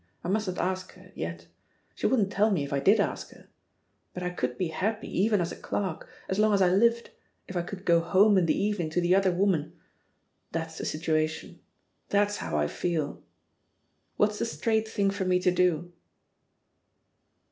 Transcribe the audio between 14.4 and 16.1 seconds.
straight thing for me to do?''